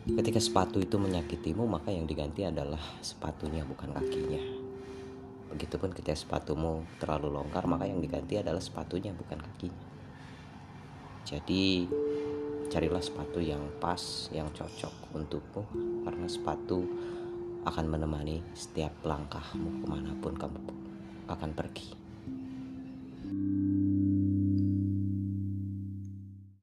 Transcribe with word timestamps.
Ketika 0.00 0.40
sepatu 0.40 0.80
itu 0.80 0.96
menyakitimu, 0.96 1.68
maka 1.68 1.92
yang 1.92 2.08
diganti 2.08 2.48
adalah 2.48 2.80
sepatunya, 3.04 3.60
bukan 3.68 3.92
kakinya. 3.92 4.40
Begitupun 5.52 5.92
ketika 5.92 6.16
sepatumu 6.16 6.88
terlalu 6.96 7.28
longgar, 7.36 7.68
maka 7.68 7.84
yang 7.84 8.00
diganti 8.00 8.40
adalah 8.40 8.64
sepatunya, 8.64 9.12
bukan 9.12 9.36
kakinya. 9.36 9.88
Jadi, 11.28 11.84
carilah 12.72 13.04
sepatu 13.04 13.44
yang 13.44 13.60
pas, 13.76 14.32
yang 14.32 14.48
cocok 14.56 15.12
untukmu, 15.12 15.68
karena 16.08 16.26
sepatu 16.32 16.80
akan 17.68 17.84
menemani 17.92 18.40
setiap 18.56 19.04
langkahmu 19.04 19.84
ke 19.84 19.86
mana 19.90 20.16
pun 20.16 20.32
kamu 20.32 20.60
akan 21.28 21.50
pergi. 21.52 21.99